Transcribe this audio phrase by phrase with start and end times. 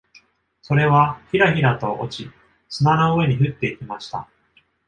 [0.63, 2.31] それはひらひらと落ち、
[2.69, 4.27] 砂の上に降っていました。